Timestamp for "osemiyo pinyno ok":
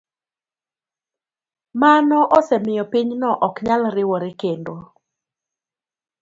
2.37-3.55